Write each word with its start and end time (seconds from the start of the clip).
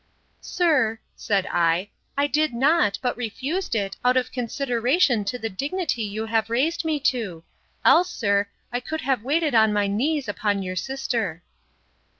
Sir, 0.39 0.99
said 1.15 1.45
I, 1.51 1.91
I 2.17 2.25
did 2.25 2.55
not, 2.55 2.97
but 3.03 3.15
refused 3.15 3.75
it, 3.75 3.97
out 4.03 4.17
of 4.17 4.31
consideration 4.31 5.23
to 5.25 5.37
the 5.37 5.47
dignity 5.47 6.01
you 6.01 6.25
have 6.25 6.49
raised 6.49 6.83
me 6.83 6.99
to; 7.01 7.43
else, 7.85 8.11
sir, 8.11 8.47
I 8.73 8.79
could 8.79 9.01
have 9.01 9.23
waited 9.23 9.53
on 9.53 9.71
my 9.71 9.85
knees 9.85 10.27
upon 10.27 10.63
your 10.63 10.75
sister. 10.75 11.43